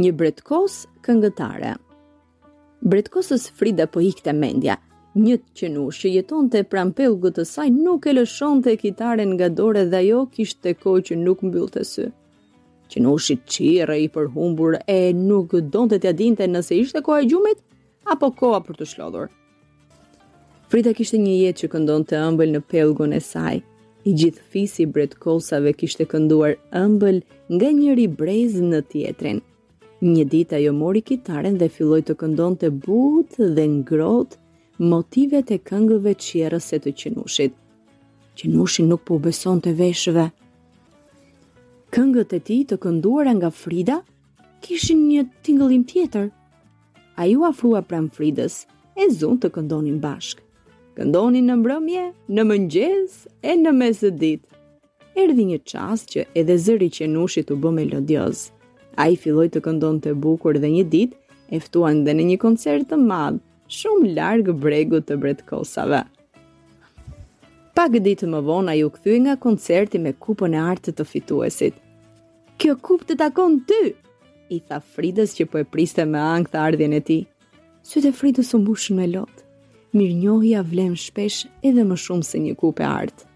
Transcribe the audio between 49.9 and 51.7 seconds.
bashkë. Këndonin në